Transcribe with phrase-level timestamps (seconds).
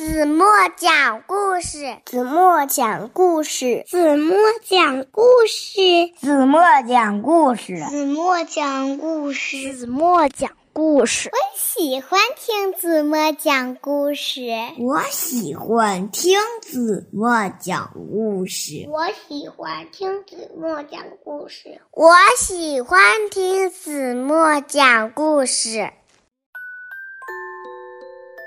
[0.00, 0.46] 子墨
[0.78, 4.34] 讲故事，子墨讲故事，子墨
[4.64, 11.30] 讲故事，子墨讲故事，子墨讲故事，子墨讲故事。
[11.30, 14.40] 我喜欢听子墨讲故事，
[14.78, 22.98] 我喜欢听子墨讲故事，我喜欢听子墨讲故事，我喜欢
[23.30, 25.90] 听子墨讲故事。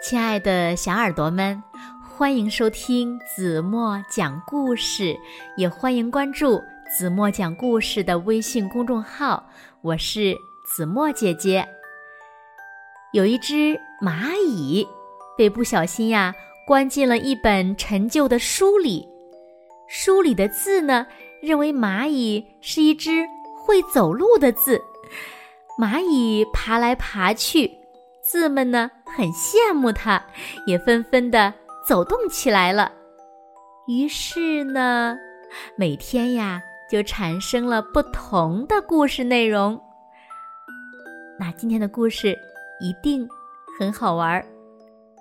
[0.04, 1.64] 亲爱的小耳朵们，
[2.02, 5.18] 欢迎收听子墨讲故事，
[5.56, 6.62] 也欢迎关注
[6.92, 9.42] 子墨讲故事的微信公众号。
[9.82, 10.36] 我是
[10.66, 11.66] 子墨姐姐。
[13.14, 14.86] 有一只蚂蚁
[15.38, 16.36] 被不小心呀
[16.68, 19.08] 关进了一本陈旧的书里，
[19.88, 21.08] 书里的字呢，
[21.42, 23.10] 认为蚂蚁是一只
[23.66, 24.82] 会走路的字，
[25.80, 27.72] 蚂蚁爬来爬去。
[28.24, 30.24] 字们呢很羡慕它，
[30.66, 31.54] 也纷纷的
[31.86, 32.92] 走动起来了。
[33.88, 35.18] 于是呢，
[35.76, 39.80] 每天呀就产生了不同的故事内容。
[41.38, 42.38] 那今天的故事
[42.80, 43.28] 一定
[43.78, 44.46] 很好玩儿，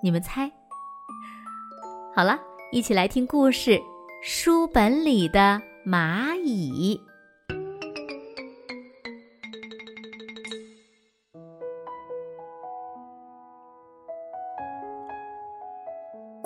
[0.03, 0.51] 你们猜？
[2.15, 2.39] 好了，
[2.71, 3.71] 一起来听故事
[4.23, 7.01] 《书本里的蚂蚁》。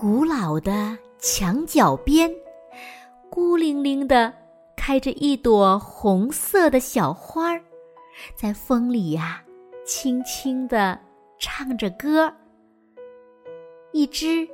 [0.09, 2.33] 古老的墙角边，
[3.29, 4.33] 孤零零的
[4.77, 7.61] 开着一朵红色的小花儿，
[8.37, 9.43] 在风里呀，
[9.85, 10.97] 轻轻的
[11.41, 12.33] 唱着歌。
[13.93, 14.49] 一只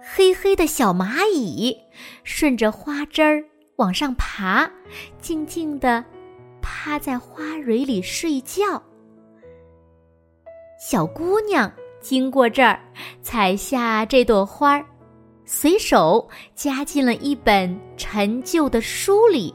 [0.00, 1.76] 黑黑的小蚂蚁
[2.22, 3.44] 顺着花枝儿
[3.76, 4.70] 往上爬，
[5.20, 6.02] 静静的
[6.62, 8.82] 趴在花蕊里睡觉。
[10.80, 11.70] 小姑娘。
[12.00, 12.78] 经过这儿，
[13.22, 14.84] 采下这朵花儿，
[15.44, 19.54] 随手夹进了一本陈旧的书里。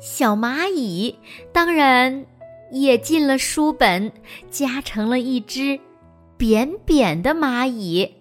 [0.00, 1.16] 小蚂蚁
[1.52, 2.26] 当然
[2.70, 4.10] 也进了书本，
[4.50, 5.78] 夹成了一只
[6.36, 8.12] 扁扁的蚂蚁。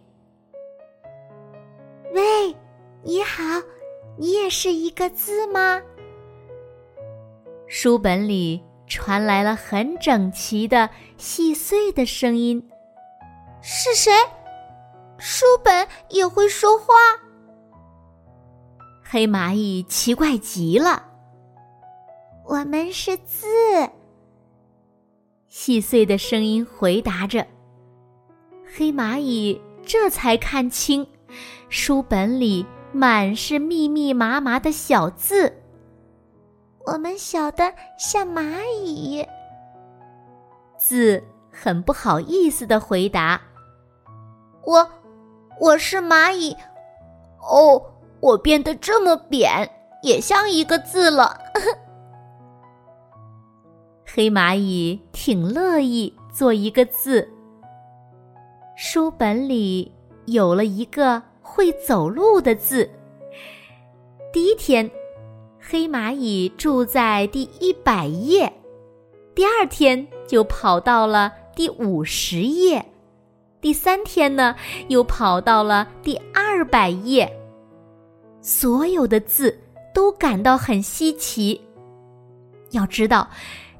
[2.13, 2.55] 喂，
[3.03, 3.43] 你好，
[4.17, 5.81] 你也是一个字吗？
[7.67, 12.61] 书本里传来了很整齐的、细碎的声音。
[13.61, 14.11] 是谁？
[15.23, 16.95] 书本也会说话？
[19.03, 21.05] 黑蚂蚁奇怪极了。
[22.43, 23.45] 我们是字。
[25.47, 27.45] 细碎的声音回答着。
[28.75, 31.07] 黑蚂蚁这才看清，
[31.69, 35.55] 书本里满是密密麻麻的小字。
[36.87, 39.23] 我们小的像蚂蚁。
[40.79, 43.39] 字很不好意思的回答。
[44.63, 44.89] 我，
[45.61, 46.57] 我是蚂蚁，
[47.39, 47.79] 哦，
[48.19, 49.69] 我变得这么扁，
[50.01, 51.37] 也像一个字了。
[54.03, 57.29] 黑蚂蚁挺乐意做一个字。
[58.75, 59.93] 书本里
[60.25, 62.89] 有了一个会走路的字。
[64.33, 64.89] 第一天，
[65.59, 68.51] 黑蚂蚁住在第一百页，
[69.35, 72.83] 第二天就跑到了第五十页。
[73.61, 74.55] 第三天呢，
[74.87, 77.31] 又跑到了第二百页。
[78.41, 79.55] 所有的字
[79.93, 81.61] 都感到很稀奇。
[82.71, 83.29] 要知道，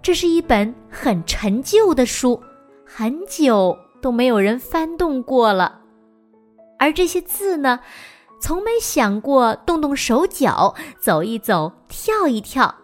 [0.03, 2.39] 这是一本很陈旧的书，
[2.85, 5.81] 很久都没有人翻动过了。
[6.77, 7.79] 而这些字呢，
[8.39, 12.75] 从没想过动动手脚，走一走，跳一跳。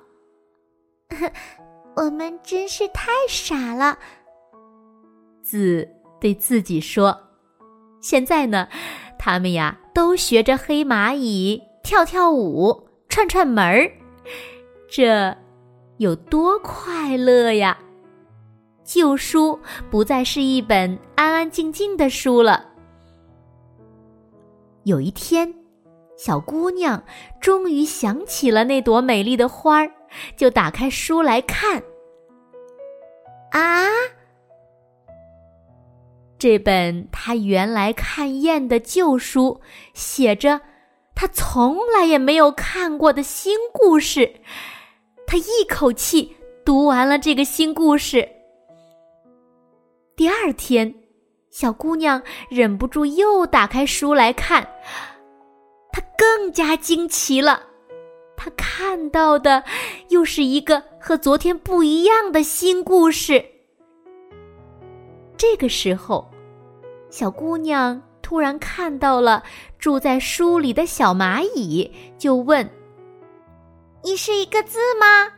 [1.96, 4.00] 我们真是太傻了。
[5.44, 5.97] 字。
[6.20, 7.18] 对自己说
[8.02, 8.68] ：“现在呢，
[9.18, 13.92] 他们呀都学着黑蚂蚁跳跳舞、串串门儿，
[14.90, 15.36] 这
[15.98, 17.78] 有多快乐呀！
[18.84, 19.60] 旧书
[19.92, 22.66] 不再是一本安安静静的书了。
[24.84, 25.54] 有一天，
[26.18, 27.04] 小姑娘
[27.42, 29.92] 终于想起了那朵美丽的花儿，
[30.38, 31.84] 就打开书来看。
[33.52, 33.88] 啊！”
[36.40, 39.60] 这本他原来看厌的旧书，
[39.94, 40.62] 写着
[41.16, 44.36] 他从来也没有看过的新故事。
[45.26, 48.28] 他一口气读完了这个新故事。
[50.16, 50.94] 第二天，
[51.50, 54.68] 小姑娘忍不住又打开书来看，
[55.92, 57.64] 她更加惊奇了。
[58.36, 59.64] 她看到的
[60.10, 63.57] 又是一个和昨天不一样的新故事。
[65.38, 66.28] 这个时候，
[67.10, 69.44] 小姑娘突然看到了
[69.78, 72.68] 住在书里的小蚂蚁，就问
[74.04, 75.32] ：“你是一个字吗？”“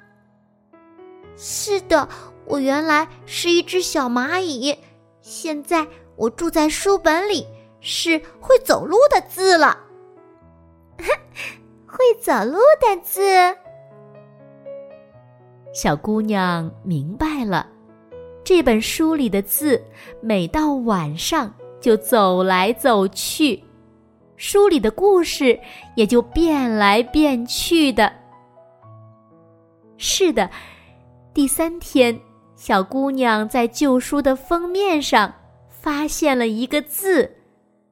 [1.36, 2.07] 是的，
[2.46, 4.78] 我原来是一只小蚂蚁，
[5.22, 5.86] 现在
[6.16, 7.46] 我住在书本里，
[7.81, 9.78] 是会走路的字了。
[11.86, 13.22] ”“会走路的字。”
[15.74, 17.68] 小姑娘明白了，
[18.50, 19.80] 这本书里的字，
[20.22, 23.63] 每到晚上就走来走去，
[24.38, 25.60] 书里的故事
[25.96, 28.12] 也就变来变去的。
[29.98, 30.50] 是的，
[31.31, 32.19] 第三天，
[32.56, 35.31] 小姑娘在旧书的封面上
[35.69, 37.31] 发现了一个字，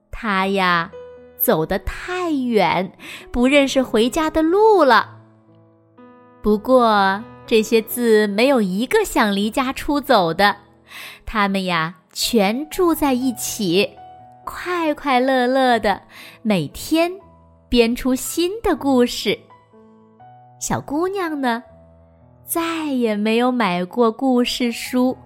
[0.10, 0.92] 她呀，
[1.38, 2.92] 走得太远，
[3.32, 5.20] 不认识回家的路了。
[6.42, 7.24] 不过。
[7.48, 10.58] 这些字没有一个想离家出走的，
[11.26, 13.90] 他们呀全住在一起，
[14.44, 16.02] 快快乐乐的，
[16.42, 17.10] 每天
[17.70, 19.40] 编出新的故事。
[20.60, 21.64] 小姑娘呢，
[22.44, 25.18] 再也没有买过故事书。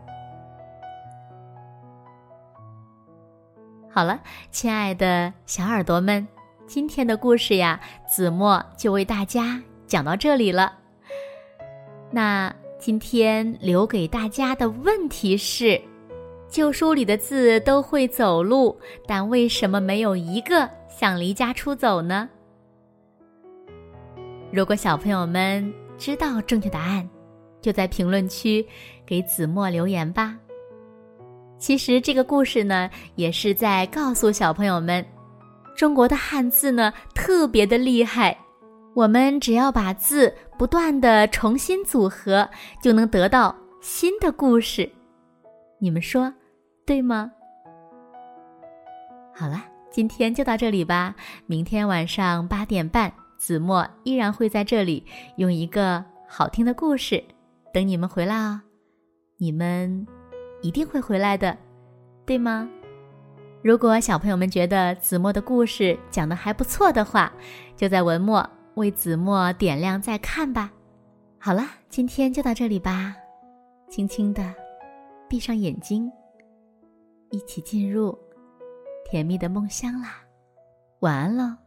[3.90, 4.20] 好了，
[4.52, 6.28] 亲爱的小耳朵们，
[6.68, 10.81] 今天的故事呀，子墨就为大家讲到这里了。
[12.12, 15.80] 那今天留给大家的问题是：
[16.50, 18.78] 旧书里的字都会走路，
[19.08, 22.30] 但为什么没有一个想离家出走呢？
[24.52, 27.08] 如果小朋友们知道正确答案，
[27.62, 28.66] 就在评论区
[29.06, 30.38] 给子墨留言吧。
[31.58, 35.06] 其实这个故事呢，也是在告诉小朋友们，
[35.78, 38.38] 中国的汉字呢特别的厉害。
[38.94, 42.50] 我们只要把字不断的重新组合，
[42.84, 44.90] 就能得到新的故事。
[45.80, 46.34] 你们说
[46.86, 47.32] 对吗？
[49.34, 51.16] 好了，今天就到这里吧。
[51.46, 55.06] 明天晚上八点半，子墨依然会在这里
[55.38, 57.24] 用一个好听的故事
[57.74, 58.62] 等你们回来哦。
[59.38, 60.06] 你们
[60.62, 61.58] 一定会回来的，
[62.26, 62.70] 对吗？
[63.64, 67.32] 如果小朋友们觉得子墨的故事讲的还不错的话，
[67.78, 68.48] 就在文末。
[68.82, 70.74] 为子墨点亮再看吧。
[71.38, 73.16] 好了，今天就到这里吧。
[73.88, 74.54] 轻轻的
[75.30, 76.12] 闭上眼睛，
[77.30, 78.18] 一起进入
[79.06, 80.24] 甜蜜的梦乡啦。
[81.02, 81.61] 晚安喽。